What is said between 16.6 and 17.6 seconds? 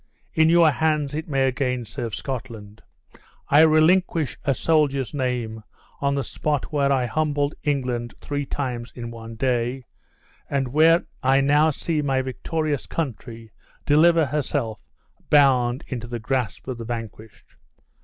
of the vanquished!